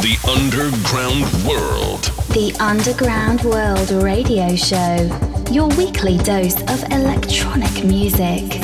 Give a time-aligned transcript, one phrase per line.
[0.00, 2.02] The Underground World.
[2.34, 5.10] The Underground World Radio Show.
[5.50, 8.60] Your weekly dose of electronic music.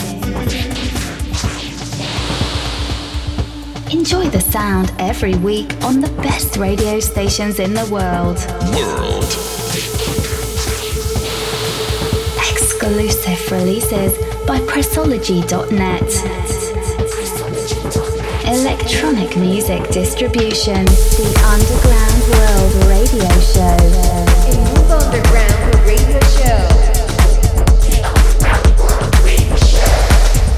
[3.93, 8.37] Enjoy the sound every week on the best radio stations in the world.
[8.77, 9.25] World.
[12.51, 14.17] Exclusive releases
[14.47, 16.60] by Pressology.net.
[18.61, 20.85] Electronic music distribution.
[20.85, 23.79] The Underground World Radio Show.
[24.45, 26.69] A Move Underground Radio Show.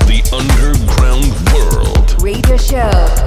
[0.08, 3.21] The Underground World Radio Show.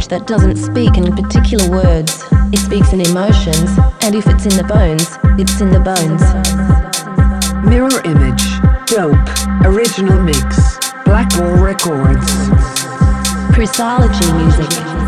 [0.00, 2.24] Language that doesn't speak in particular words.
[2.52, 3.70] It speaks in emotions,
[4.00, 6.22] and if it's in the bones, it's in the bones.
[7.68, 8.42] Mirror image,
[8.86, 9.20] dope,
[9.66, 12.26] original mix, Black Blackmore Records.
[13.52, 14.99] Pressology music.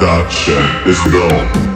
[0.00, 1.71] That shit is gone.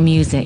[0.00, 0.45] Music.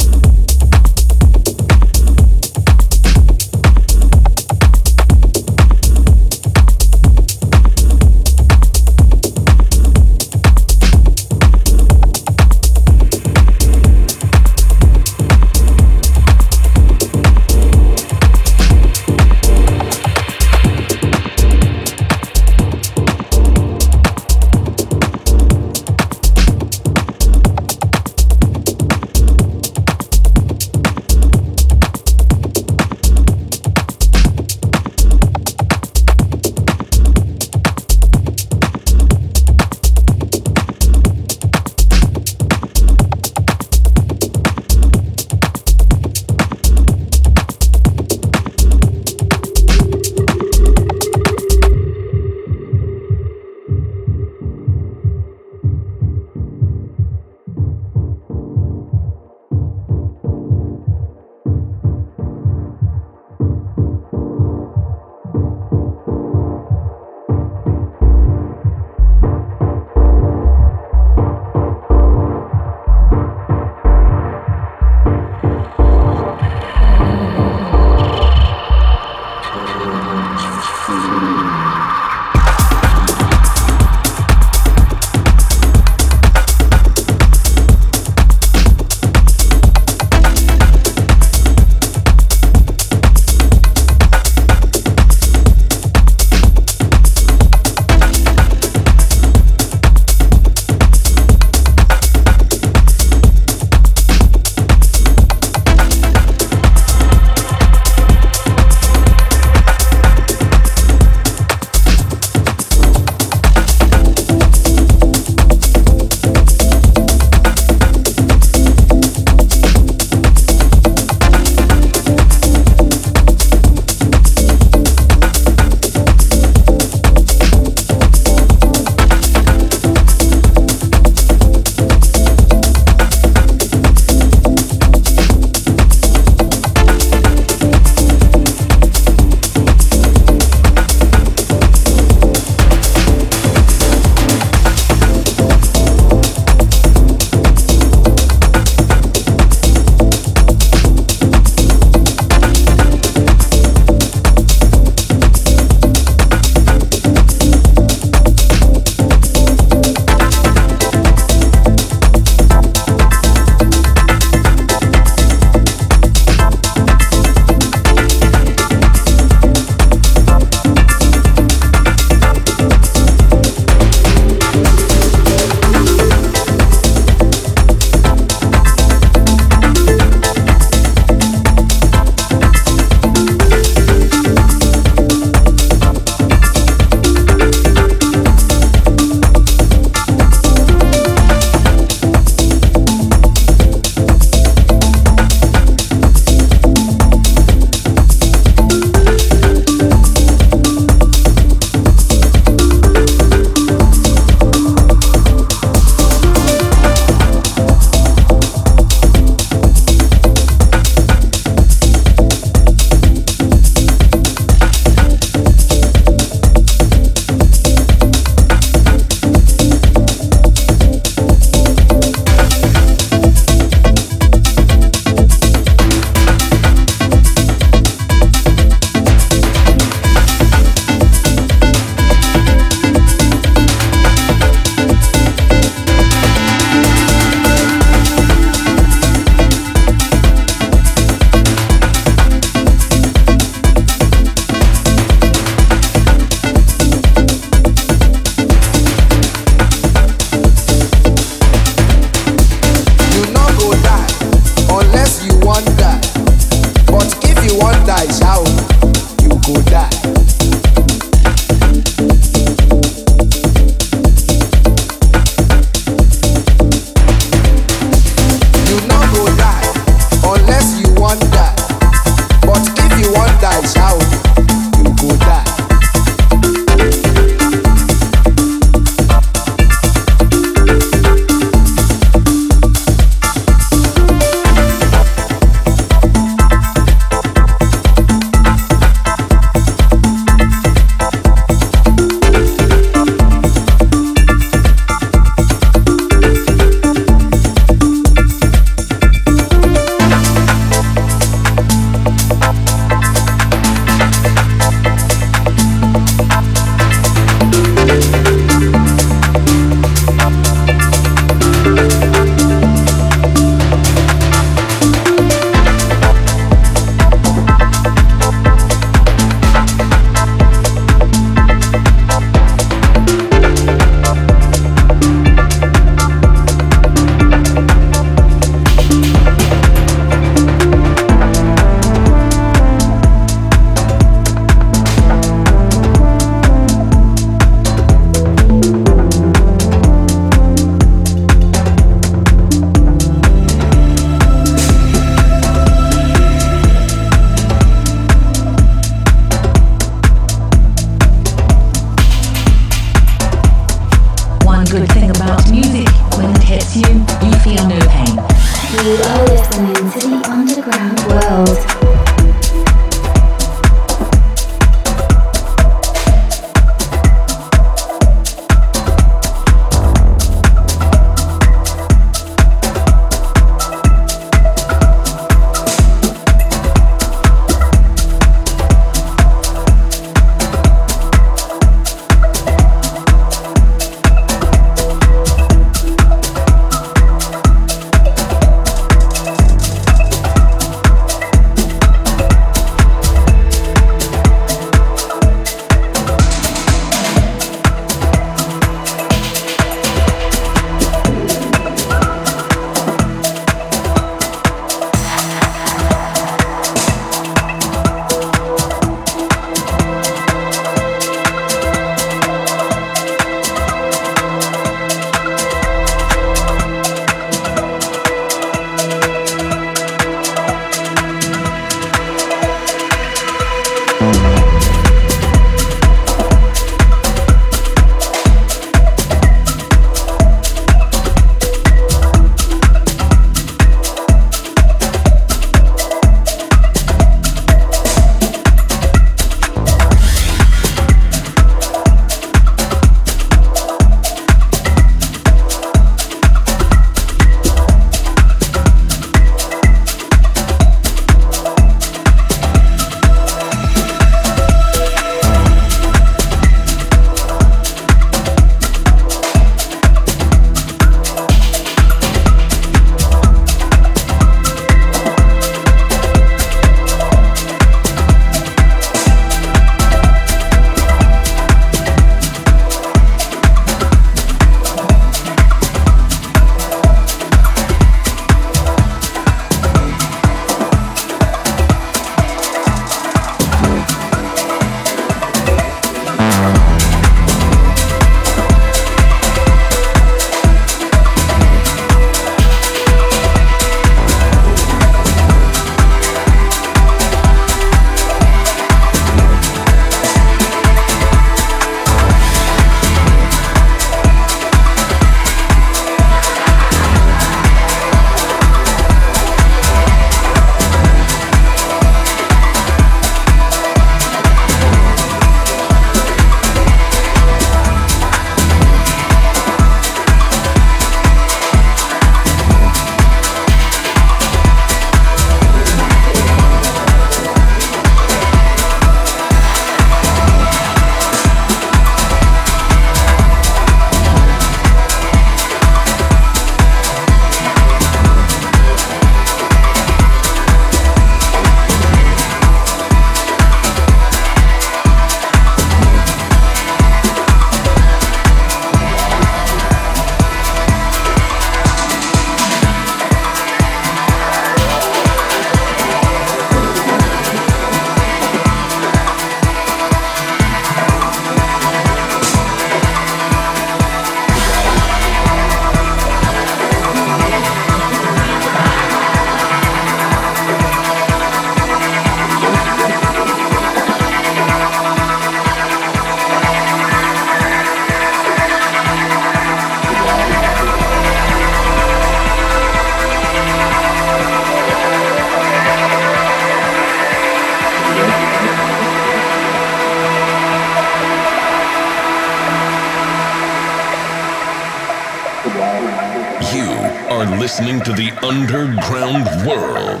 [597.60, 600.00] Listening to the underground world.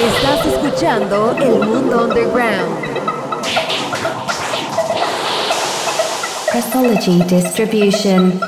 [0.00, 2.78] Estás escuchando El Mundo Underground.
[6.52, 8.40] Pressology Distribution.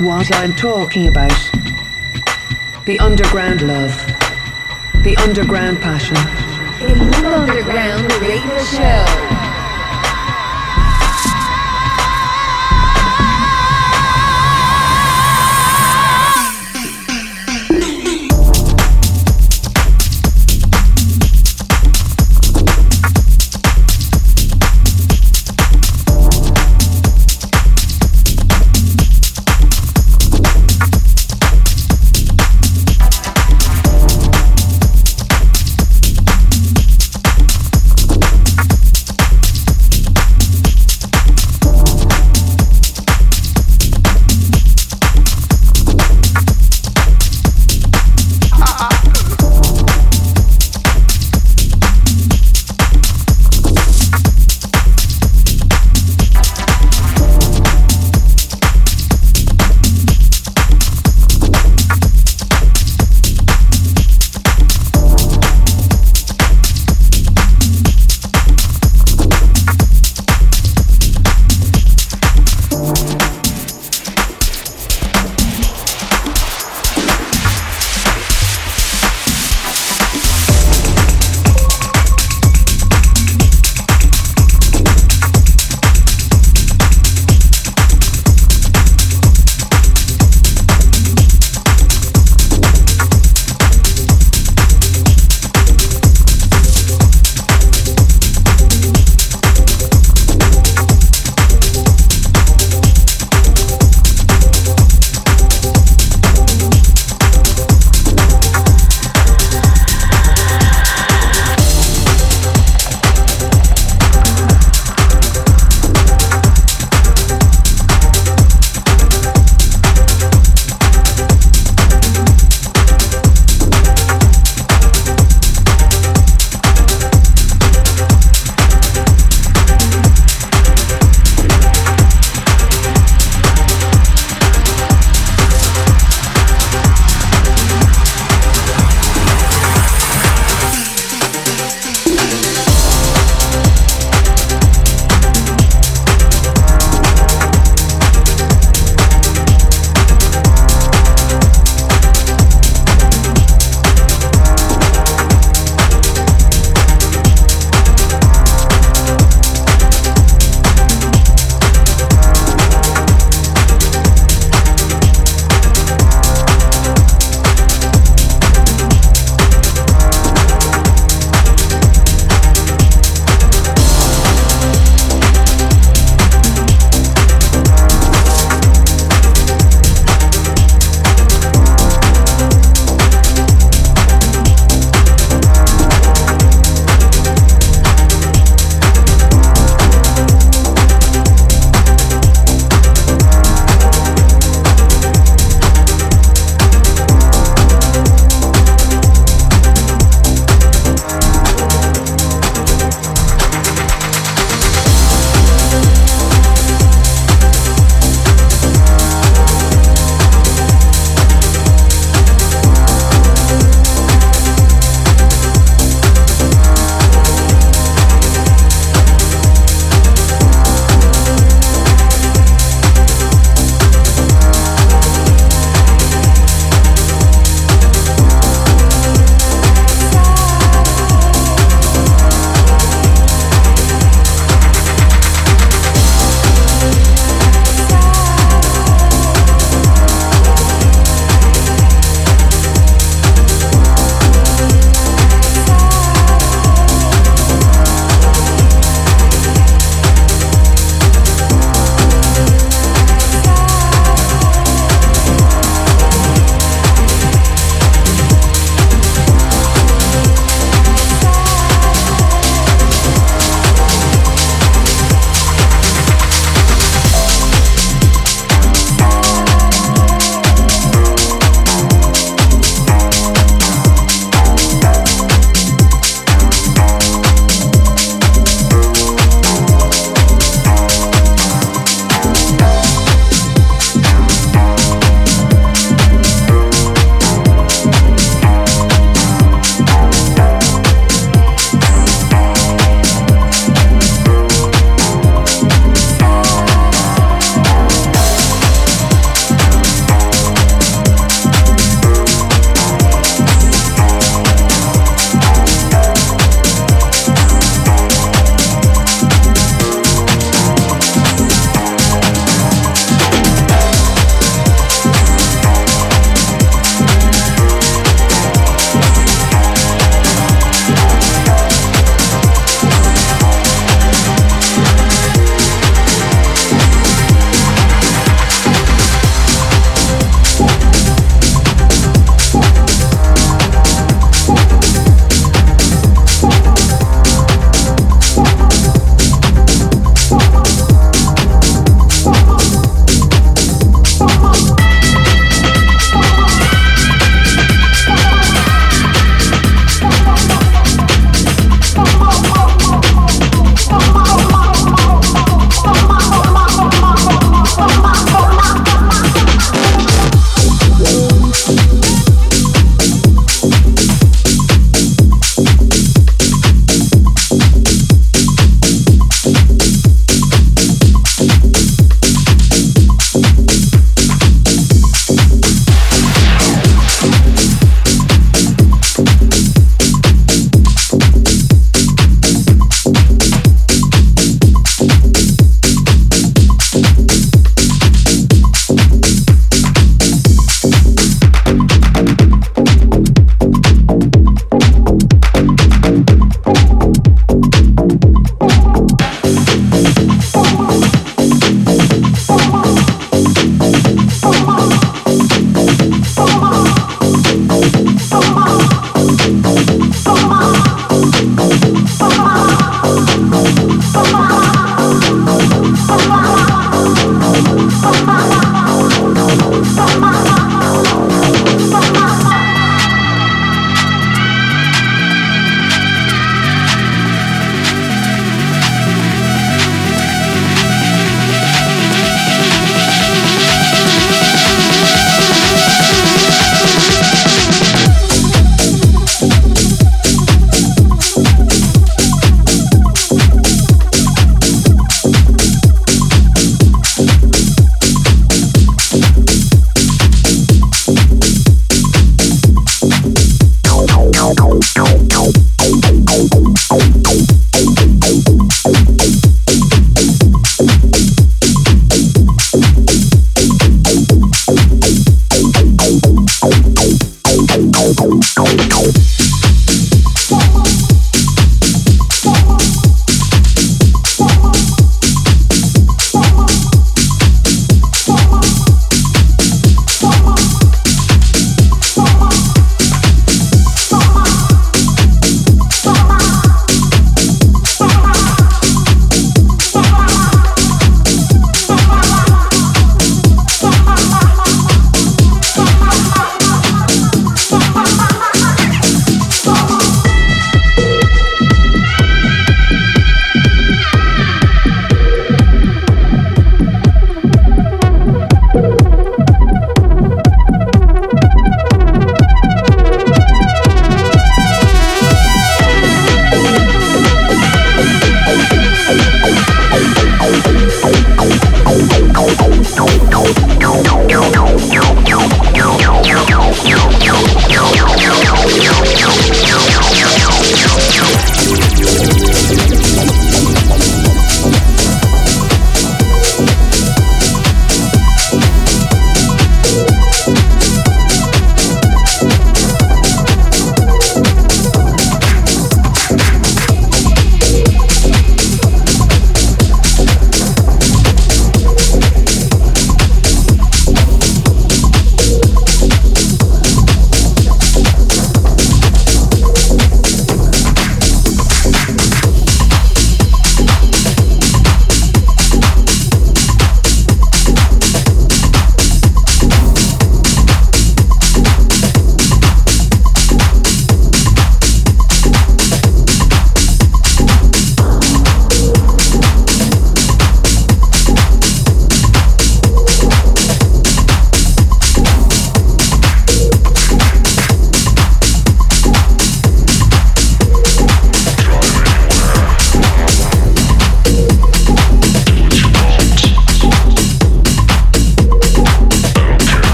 [0.00, 1.30] What I'm talking about.
[2.84, 3.96] The underground love.
[5.02, 6.16] The underground passion.
[6.98, 9.45] Mundo Underground Radio Show.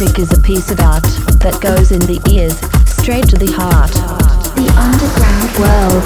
[0.00, 1.04] music is a piece of art
[1.38, 2.58] that goes in the ears,
[2.98, 3.92] straight to the heart.
[4.56, 6.02] The Underground World.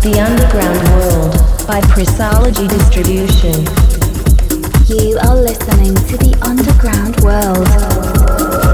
[0.00, 3.60] The Underground World by Pressology Distribution.
[4.88, 8.69] You are listening to The Underground World.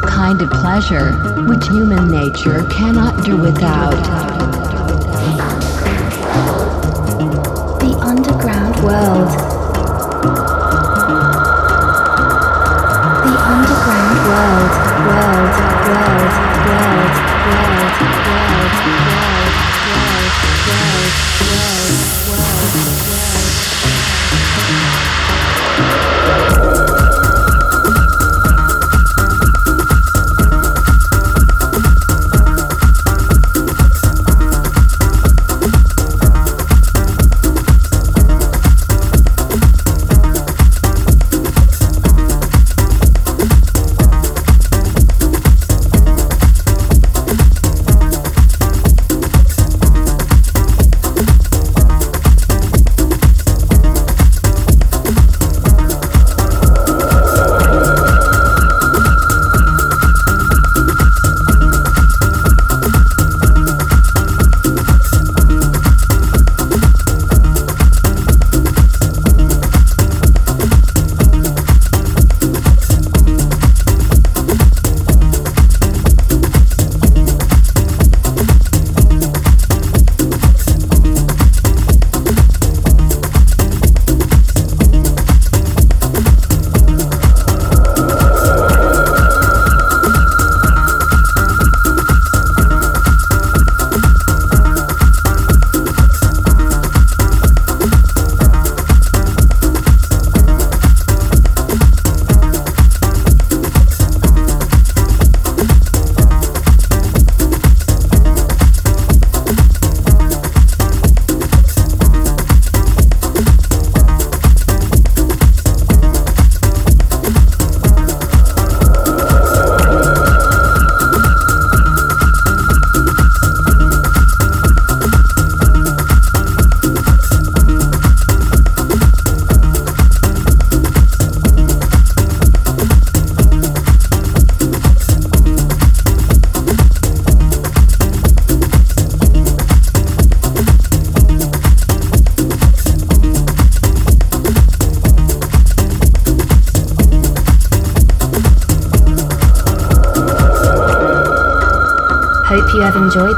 [0.00, 1.12] Kind of pleasure
[1.46, 4.29] which human nature cannot do without.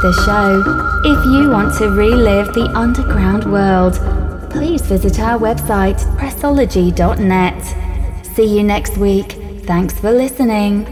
[0.02, 0.60] The show.
[1.04, 3.94] If you want to relive the underground world,
[4.50, 8.26] please visit our website, pressology.net.
[8.34, 9.32] See you next week.
[9.64, 10.91] Thanks for listening.